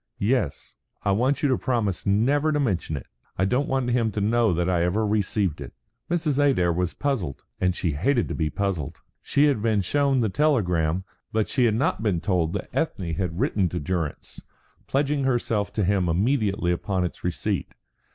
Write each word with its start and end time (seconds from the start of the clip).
"Yes. 0.17 0.77
I 1.03 1.11
want 1.11 1.43
you 1.43 1.49
to 1.49 1.59
promise 1.59 2.07
never 2.07 2.51
to 2.51 2.59
mention 2.59 2.97
it. 2.97 3.05
I 3.37 3.45
don't 3.45 3.67
want 3.67 3.91
him 3.91 4.11
to 4.13 4.19
know 4.19 4.51
that 4.51 4.67
I 4.67 4.81
ever 4.81 5.05
received 5.05 5.61
it." 5.61 5.73
Mrs. 6.09 6.39
Adair 6.39 6.73
was 6.73 6.95
puzzled, 6.95 7.43
and 7.59 7.75
she 7.75 7.91
hated 7.91 8.27
to 8.27 8.33
be 8.33 8.49
puzzled. 8.49 9.01
She 9.21 9.45
had 9.45 9.61
been 9.61 9.81
shown 9.81 10.21
the 10.21 10.29
telegram, 10.29 11.03
but 11.31 11.47
she 11.47 11.65
had 11.65 11.75
not 11.75 12.01
been 12.01 12.19
told 12.19 12.53
that 12.53 12.71
Ethne 12.73 13.13
had 13.13 13.39
written 13.39 13.69
to 13.69 13.79
Durrance, 13.79 14.41
pledging 14.87 15.25
herself 15.25 15.71
to 15.73 15.83
him 15.83 16.09
immediately 16.09 16.71
upon 16.71 17.05
its 17.05 17.23
receipt. 17.23 17.75